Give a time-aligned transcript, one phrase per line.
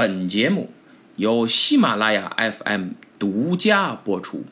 [0.00, 0.70] 本节目
[1.16, 4.44] 由喜马拉雅 FM 独家播出。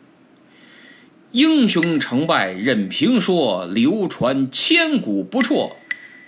[1.30, 5.72] 英雄成败任评说，流传千古不辍。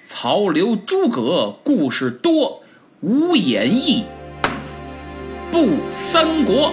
[0.06, 2.62] 曹刘诸葛故事多，
[3.00, 4.06] 无演义
[5.52, 6.72] 不三国。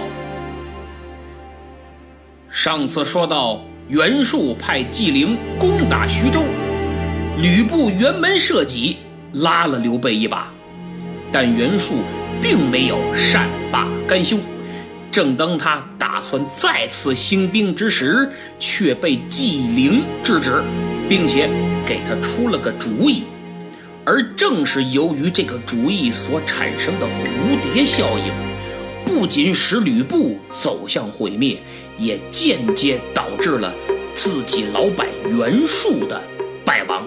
[2.48, 6.40] 上次说到袁术派纪灵攻打徐州，
[7.42, 8.96] 吕布辕门射戟，
[9.34, 10.50] 拉了刘备一把，
[11.30, 11.96] 但袁术。
[12.40, 14.38] 并没有善罢甘休，
[15.10, 20.62] 正当他打算再次兴兵之时，却被纪灵制止，
[21.08, 21.50] 并且
[21.84, 23.24] 给他出了个主意。
[24.04, 28.32] 而正是由于这个主意所产生的蝴蝶效应，
[29.04, 31.58] 不仅使吕布走向毁灭，
[31.98, 33.74] 也间接导致了
[34.14, 36.22] 自己老板袁术的
[36.64, 37.06] 败亡。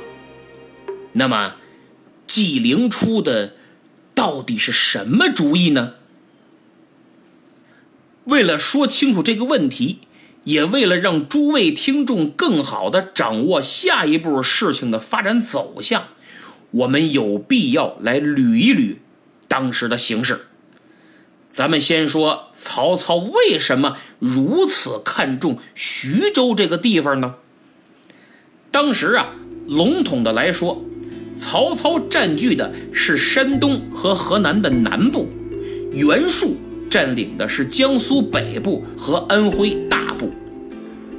[1.14, 1.56] 那么，
[2.28, 3.54] 纪灵出的。
[4.22, 5.96] 到底是什么主意呢？
[8.26, 10.02] 为了说清楚这个问题，
[10.44, 16.10] 也为了让诸位听众更好的掌握下一步事情的发展走向，
[16.70, 18.98] 我们有必要来捋一捋
[19.48, 20.42] 当时的形势。
[21.52, 27.38] 咱们先说曹操为什么如此看重徐州这个地方呢？
[28.70, 29.34] 当时啊，
[29.66, 30.86] 笼统的来说。
[31.42, 35.28] 曹操占据的是山东和河南的南部，
[35.92, 36.56] 袁术
[36.88, 40.32] 占领的是江苏北部和安徽大部。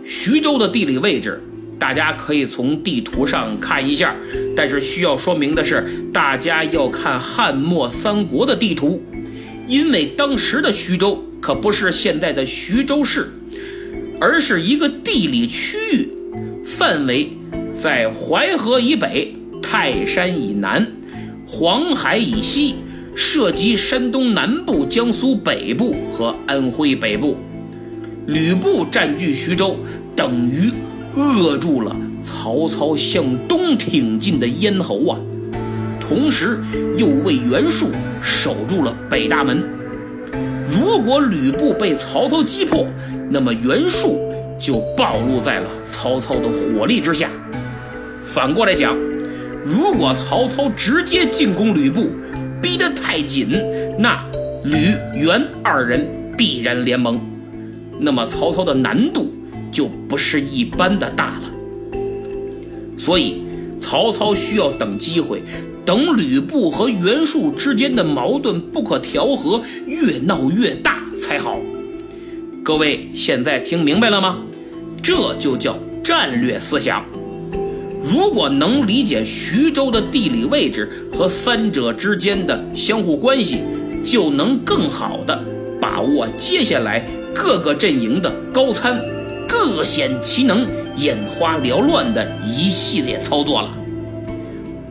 [0.04, 1.42] 徐州的地理位置，
[1.76, 4.14] 大家可以从地图上看一下，
[4.54, 9.02] 但是需要说明的是，大家要看汉末三国的地图，
[9.66, 13.28] 因为当时的徐州可不是现在的徐州市，
[14.20, 16.08] 而是一个地理区域，
[16.64, 17.28] 范围
[17.76, 19.34] 在淮河以北。
[19.72, 20.86] 泰山以南，
[21.48, 22.74] 黄海以西，
[23.14, 27.38] 涉及山东南部、江苏北部和安徽北部。
[28.26, 29.78] 吕布占据徐州，
[30.14, 30.70] 等于
[31.16, 35.18] 扼住了曹操向东挺进的咽喉啊！
[35.98, 36.62] 同时，
[36.98, 37.86] 又为袁术
[38.20, 39.66] 守住了北大门。
[40.70, 42.86] 如果吕布被曹操击破，
[43.30, 44.20] 那么袁术
[44.58, 47.30] 就暴露在了曹操的火力之下。
[48.20, 48.94] 反过来讲。
[49.64, 52.10] 如果曹操直接进攻吕布，
[52.60, 53.48] 逼得太紧，
[53.98, 54.24] 那
[54.64, 56.06] 吕袁二人
[56.36, 57.20] 必然联盟，
[58.00, 59.32] 那么曹操的难度
[59.70, 61.98] 就不是一般的大了。
[62.98, 63.42] 所以
[63.80, 65.42] 曹操需要等机会，
[65.84, 71.58] 等吕布和袁术之间的矛盾不可调和，越闹越大才好。
[72.64, 74.38] 各位现在听明白了吗？
[75.02, 77.04] 这就叫战略思想。
[78.02, 83.60] 如果能理解徐州的地理位置和三者之间的相互关系，
[84.04, 85.40] 就能更好的
[85.80, 89.00] 把握接下来各个阵营的高参
[89.46, 93.70] 各显其能、眼花缭乱的一系列操作了。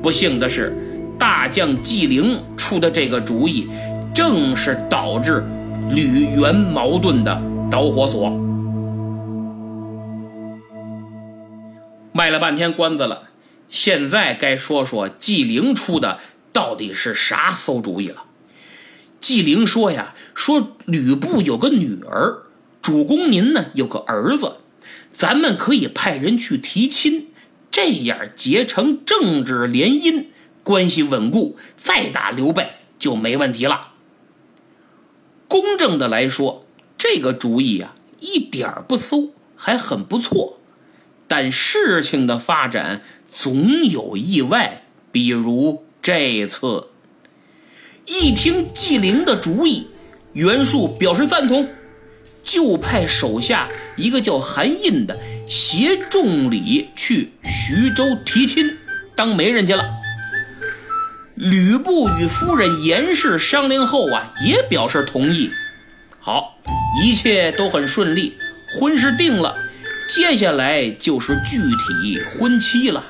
[0.02, 0.74] 不幸的是，
[1.20, 3.68] 大将纪灵出的这个主意，
[4.14, 5.44] 正是导致
[5.90, 8.32] 吕元矛盾的导火索。
[12.12, 13.30] 卖了半天关子了，
[13.70, 16.20] 现在该说说纪灵出的
[16.52, 18.26] 到底是啥馊主意了。
[19.20, 22.44] 纪灵说呀，说吕布有个女儿，
[22.82, 24.58] 主公您呢有个儿子，
[25.12, 27.28] 咱们可以派人去提亲，
[27.70, 30.26] 这样结成政治联姻，
[30.64, 33.90] 关系稳固，再打刘备就没问题了。
[35.48, 36.66] 公正的来说，
[36.98, 40.61] 这个主意啊一点不馊，还很不错。
[41.31, 44.84] 但事情的发展总有意外，
[45.14, 46.90] 比如这次，
[48.06, 49.88] 一听纪灵的主意，
[50.34, 51.69] 袁术表示赞同，
[52.44, 58.78] 就派手下一个叫韩印的携重礼去徐州提亲，
[59.16, 59.86] 当媒人去了。
[61.36, 65.50] 吕布与夫人严氏商量后啊，也表示同意。
[66.19, 66.57] 好，
[67.01, 68.38] 一切都很顺利，
[68.78, 69.56] 婚事定了。
[70.07, 73.03] 接下来就是具体婚期了。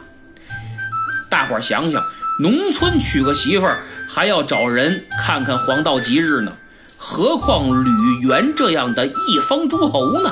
[1.29, 2.03] 大伙儿想想，
[2.39, 6.51] 农村娶个媳妇儿还要找人看看黄道吉日呢，
[6.97, 10.29] 何况吕元这样的一方诸侯呢？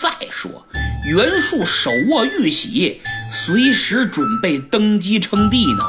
[0.00, 0.66] 再说，
[1.06, 3.00] 袁术手握玉玺，
[3.30, 5.84] 随时准备登基称帝呢，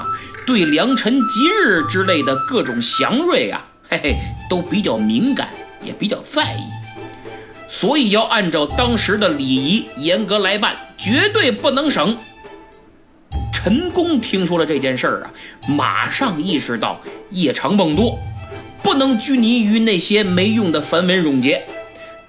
[0.46, 4.18] 对良辰吉日之类的各种祥瑞啊，嘿嘿，
[4.50, 5.50] 都比较敏感，
[5.82, 6.83] 也比较在意。
[7.74, 12.16] 所以要按照当时的礼仪严格来办，绝对不能省。
[13.52, 15.34] 陈宫听说了这件事儿啊，
[15.68, 18.20] 马上意识到夜长梦多，
[18.84, 21.66] 不能拘泥于那些没用的繁文缛节。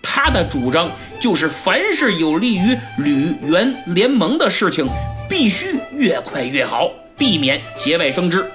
[0.02, 4.88] 他的主张就是，凡是有利于吕元联盟的事情，
[5.29, 8.50] 必须越快越好，避免节外生枝。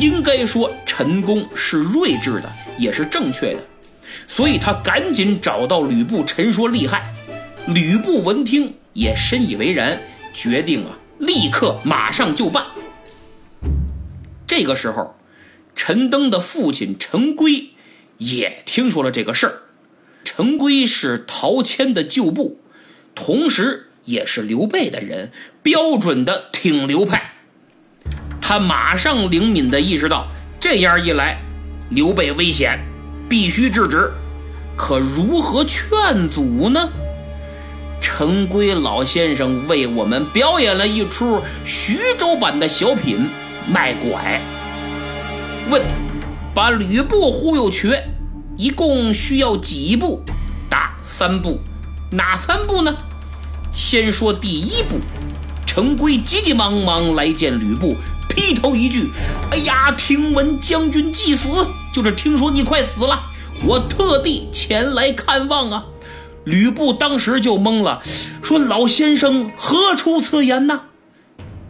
[0.00, 3.60] 应该说，陈宫是睿智的，也是正确的，
[4.26, 7.12] 所以他赶紧找到吕布陈说利害。
[7.66, 12.64] 吕布闻听也深以为然，决定啊，立刻马上就办。
[14.46, 15.16] 这个时候，
[15.74, 17.70] 陈登的父亲陈规
[18.18, 19.54] 也听说了这个事儿。
[20.22, 22.60] 陈规是陶谦的旧部，
[23.14, 25.30] 同时也是刘备的人，
[25.62, 27.32] 标准的挺刘派。
[28.40, 30.28] 他马上灵敏地意识到，
[30.60, 31.40] 这样一来，
[31.88, 32.78] 刘备危险，
[33.34, 34.12] 必须制止。
[34.76, 36.88] 可如何劝阻呢？
[38.00, 43.28] 陈规老先生为我们表演了一出徐州版的小品——
[43.66, 44.40] 卖拐。
[45.68, 45.82] 问：
[46.54, 48.04] 把吕布忽悠瘸？
[48.56, 50.22] 一共需要几步？
[50.70, 51.58] 答：三步。
[52.12, 52.96] 哪三步呢？
[53.74, 55.00] 先说第一步。
[55.66, 57.96] 陈规急急忙忙来见吕布，
[58.28, 59.10] 劈头一句
[59.50, 61.48] ：“哎呀，听闻将军既死，
[61.94, 63.30] 就是听说你快死了，
[63.64, 65.86] 我特地前来看望啊。”
[66.44, 68.02] 吕布当时就懵了，
[68.42, 70.82] 说：“老先生何出此言呢？”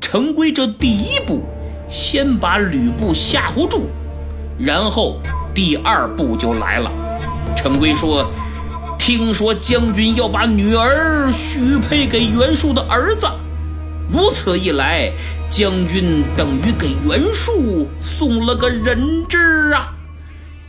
[0.00, 1.44] 陈规这第一步，
[1.88, 3.88] 先把吕布吓唬住，
[4.58, 5.20] 然后。
[5.54, 6.90] 第二步就来了，
[7.56, 8.28] 陈规说
[8.98, 13.28] ：“听说将军要把女儿许配给袁术的儿子，
[14.10, 15.12] 如此一来，
[15.48, 19.93] 将军等于给袁术送了个人质啊！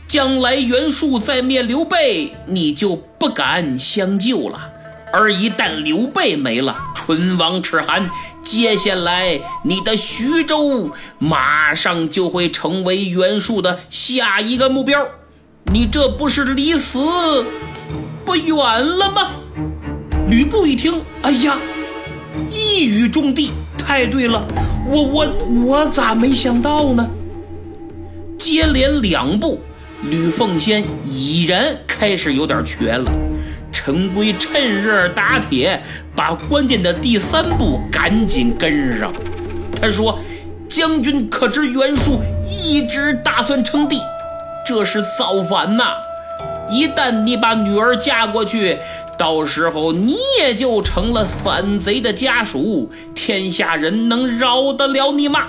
[0.08, 4.70] 将来袁术再灭刘备，你就不敢相救了。
[5.12, 8.08] 而一旦刘备没了，唇亡齿寒，
[8.42, 15.08] 接下来你的徐州马上就会成为袁术的下一个目标，
[15.72, 16.98] 你这不是离死
[18.24, 19.32] 不远了吗？
[20.28, 21.58] 吕布一听，哎呀，
[22.50, 24.46] 一语中的，太对了，
[24.86, 25.26] 我我
[25.66, 27.08] 我咋没想到呢？
[28.36, 29.60] 接连两步，
[30.02, 33.10] 吕奉先已然开始有点瘸了。
[33.72, 35.82] 陈规趁热打铁，
[36.14, 39.12] 把关键的第三步赶紧跟上。
[39.80, 40.18] 他说
[40.68, 44.00] ：“将军可知袁术一直打算称帝，
[44.66, 45.84] 这是造反呐！
[46.70, 48.78] 一旦你把女儿嫁过去，
[49.18, 55.48] 到时候你也就成了反贼的家属，天下人能饶得了你吗？”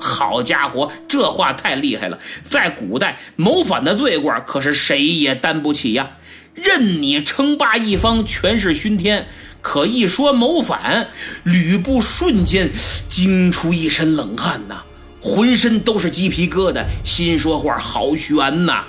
[0.00, 2.18] 好家伙，这话太厉害了！
[2.48, 6.12] 在古代，谋反的罪过可是谁也担不起呀。
[6.54, 9.28] 任你称霸一方，权势熏天，
[9.62, 11.08] 可一说谋反，
[11.44, 12.70] 吕布瞬间
[13.08, 14.82] 惊出一身冷汗呐，
[15.22, 18.84] 浑身都是鸡皮疙瘩，心说话好悬呐，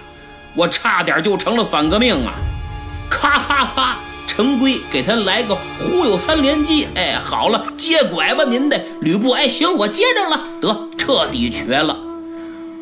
[0.55, 2.33] 我差点就成了反革命啊！
[3.09, 11.97] 咔咔咔，陈规给他来个忽悠三连击，哎，好了，接拐吧您的吕布，哎，行，我接着了，得彻底瘸了。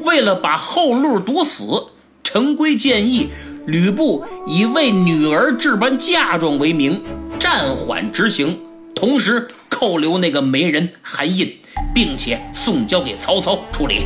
[0.04, 1.86] 为了把后路堵死，
[2.22, 3.30] 陈规建议。
[3.66, 7.02] 吕布以为女儿置办嫁妆为名，
[7.40, 8.60] 暂缓执行，
[8.94, 11.56] 同时扣留那个媒人韩印，
[11.96, 14.02] 并且送交给曹操处理。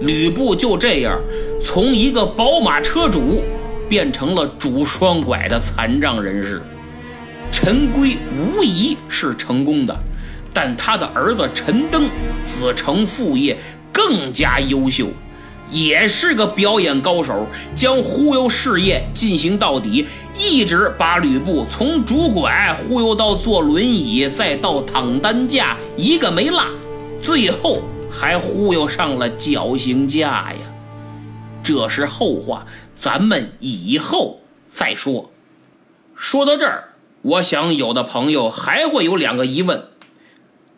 [0.00, 1.20] 吕布就这样
[1.62, 3.44] 从一个宝马车主
[3.86, 6.62] 变成了拄双拐的残障人士。
[7.52, 9.94] 陈规无疑是成功的，
[10.54, 12.08] 但他的儿子陈登
[12.46, 13.58] 子承父业，
[13.92, 15.08] 更加优秀。
[15.70, 20.06] 也是个表演高手，将忽悠事业进行到底，
[20.38, 26.62] 一直把吕布从拄拐忽悠到坐轮椅，再到躺担架，一个没落，
[27.20, 27.82] 最后
[28.12, 30.58] 还忽悠上了绞刑架呀。
[31.62, 35.32] 这是后话，咱们以后再说。
[36.14, 36.90] 说到这儿，
[37.22, 39.88] 我想有的朋友还会有两个疑问：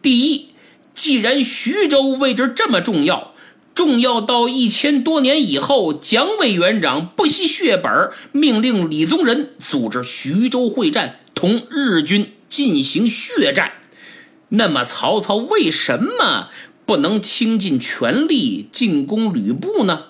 [0.06, 0.50] 第一，
[0.94, 3.34] 既然徐州位置这么重要，
[3.75, 13.72] 重要到一千多年以后，蒋委员长不惜血本，命令李宗仁组织徐州会战，同日军进行血战。
[14.50, 16.50] 那么，曹操为什么
[16.84, 20.04] 不能倾尽全力进攻吕布呢？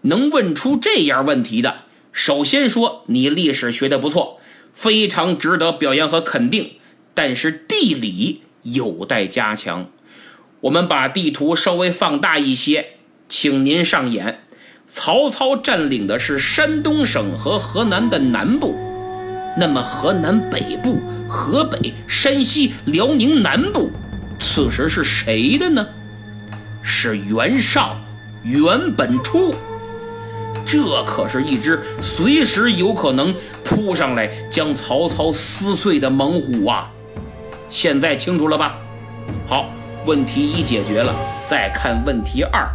[0.00, 4.40] 能问出这样问题的，首先说你历史学的不错，
[4.72, 6.76] 非常值得表扬和肯定。
[7.12, 8.42] 但是地理
[8.72, 9.86] 有待加强。
[10.62, 12.96] 我们把地图稍微放大一些，
[13.28, 14.40] 请您上眼。
[14.86, 18.74] 曹操占领的是山东省和河南的南部，
[19.58, 23.90] 那么河南北部、河北、山西、辽宁南部，
[24.38, 25.86] 此时是谁的呢？
[26.82, 28.00] 是袁绍、
[28.42, 29.54] 袁本初。
[30.64, 36.90] 这可是一只随时有可能扑上来将曹操撕碎的猛虎啊！
[37.68, 38.76] 现在清楚了吧？
[39.46, 39.70] 好，
[40.06, 42.68] 问题一解决了，再看问题二：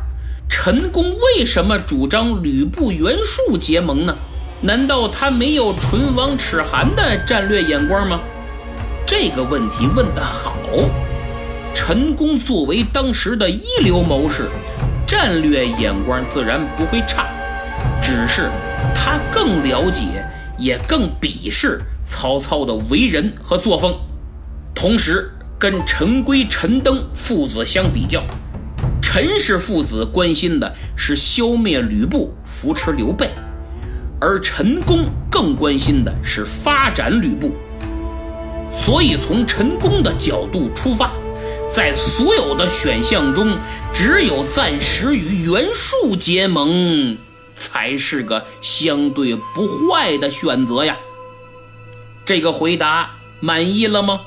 [0.50, 4.16] 陈宫为什么主张吕布、袁术结盟呢？
[4.62, 8.20] 难道他没有唇亡齿寒的战略眼光吗？
[9.06, 10.56] 这个问题问得好。
[11.74, 14.50] 陈宫作为当时的一流谋士，
[15.08, 17.28] 战略眼光自然不会差，
[18.02, 18.52] 只是
[18.94, 20.04] 他更了解，
[20.60, 23.96] 也更鄙视曹操的为人和作风。
[24.82, 28.24] 同时，跟陈规、陈登父子相比较，
[29.00, 33.30] 陈氏父子关心的是消灭吕布，扶持刘备。
[34.20, 37.52] 而陈宫更关心的是发展吕布，
[38.72, 41.12] 所以从陈宫的角度出发，
[41.72, 43.56] 在所有的选项中，
[43.94, 47.16] 只有暂时与袁术结盟
[47.56, 50.98] 才是个相对不坏的选择呀。
[52.26, 53.12] 这个回答
[53.42, 54.22] 满意了吗？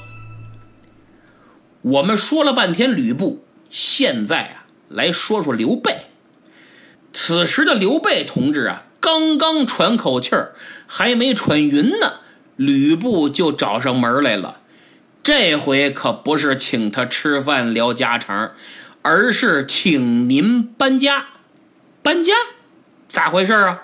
[1.84, 5.96] 我们说了半天吕布，现在啊，来说说刘备。
[7.12, 8.86] 此时的刘备同志啊。
[9.00, 10.54] 刚刚喘口气儿，
[10.86, 12.20] 还没喘匀呢，
[12.56, 14.60] 吕布就找上门来了。
[15.22, 18.52] 这回可不是请他吃饭聊家常，
[19.02, 21.26] 而是请您搬家。
[22.02, 22.32] 搬家？
[23.06, 23.82] 咋回事啊？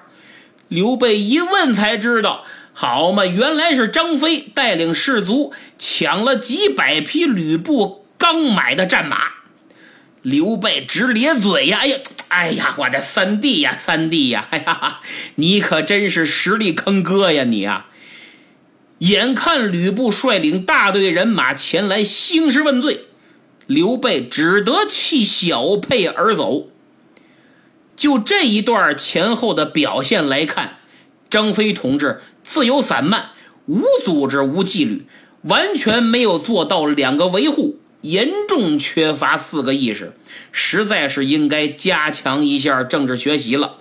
[0.69, 2.45] 刘备一问才知道，
[2.80, 9.32] 好嘛，原来是张飞带领士卒抢了几百匹吕布刚买的战马。
[10.22, 11.80] 刘备直咧嘴呀！
[11.82, 14.49] 哎呀，哎呀，我的三弟呀，三弟呀！
[14.49, 15.00] 哎呀，
[15.34, 17.84] 你可真是实力坑哥呀，你呀！
[19.00, 23.04] 眼看吕布率领大队人马前来兴师问罪，
[23.66, 26.68] 刘备只得弃小沛而走。
[27.94, 30.78] 就这一段前后的表现来看，
[31.30, 33.30] 张飞同志自由散漫、
[33.66, 35.06] 无组织、无纪律，
[35.44, 37.78] 完全没有做到两个维护。
[38.02, 40.14] 严重缺乏四个意识，
[40.50, 43.76] 实在是应该加强一下政治学习了。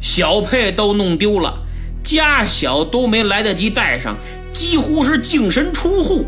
[0.00, 1.58] 小沛都弄丢了，
[2.02, 4.16] 家小都没来得及带上，
[4.50, 6.24] 几乎是净身出户。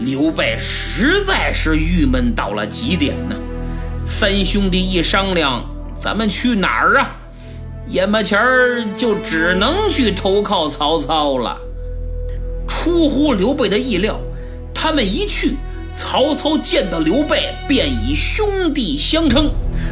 [0.00, 3.36] 刘备实在是郁闷到了极点呢。
[4.04, 5.64] 三兄弟一商量，
[6.00, 7.16] 咱们去哪儿啊？
[7.88, 11.60] 眼巴前儿就只能去投靠曹操了。
[12.66, 14.18] 出乎刘备的意料，
[14.74, 15.56] 他们一去，
[15.96, 19.50] 曹操见到刘备便以兄弟相称，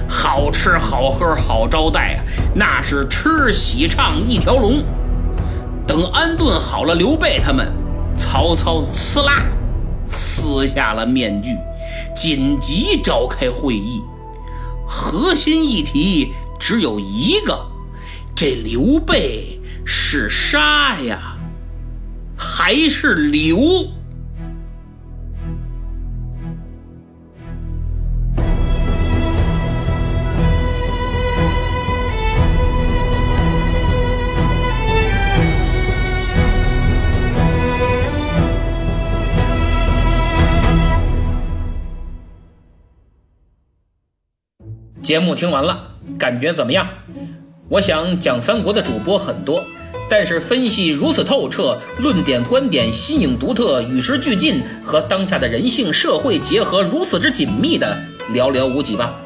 [0.08, 4.82] 好吃好喝好招待啊，那是吃喜唱一条龙。
[5.86, 7.70] 等安顿好了刘备他们，
[8.16, 9.42] 曹操呲啦
[10.06, 11.56] 撕下了面具，
[12.14, 14.00] 紧急召开会议，
[14.86, 17.66] 核心议题只有一个：
[18.34, 21.36] 这刘备是杀呀。
[22.44, 23.56] 还是留。
[45.00, 46.88] 节目听完了，感觉怎么样？
[47.72, 49.64] 我想讲三国的主播很多。
[50.06, 57.96] 但是分析如此透彻，论点观点新颖独特，与时俱进，和当下的人性社会结合如此之紧密的
[58.34, 59.16] 寥寥无几吧。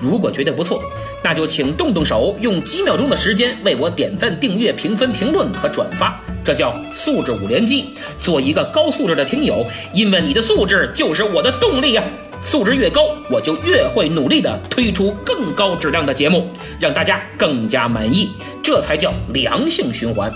[0.00, 0.82] 如果觉得不错，
[1.22, 7.94] 那就请动动手，用几秒钟的时间为我点赞、订阅、评分、评论和转发，这叫素质五连击。
[8.20, 12.02] 做一个高素质的听友，因为你的素质就是我的动力呀。
[12.44, 16.46] 素质越高，我就越会努力的推出更高质量的节目，
[16.78, 18.30] 让大家更加满意，
[18.62, 20.32] 这才叫良性循环。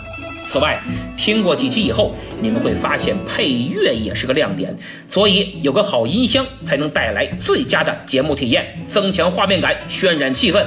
[0.46, 0.82] 此外，
[1.16, 4.74] 听过几期以后，你们会发现配乐也是个亮点，
[5.06, 10.66] 所以有个好音箱才能带来最佳的节目体验，增强画面感，渲染气氛。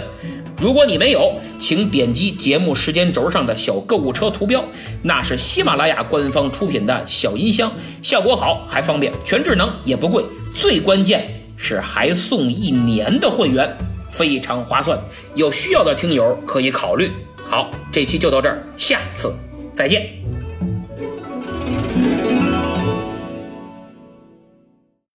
[0.61, 4.63] 如果你没有，请点击节目时间轴上的小购物车图标，
[5.01, 10.23] 那是喜马拉雅官方出品的小音箱，效果好还方便，全智能也不贵，
[10.55, 11.27] 最关键
[11.57, 13.75] 是还送一年的会员，
[14.09, 14.99] 非常划算。
[15.35, 17.11] 有需要的听友可以考虑。
[17.37, 19.33] 好，这期就到这儿，下次
[19.73, 20.20] 再见。